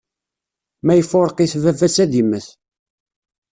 [0.85, 2.47] ma ifurq-it, baba-s ad immet.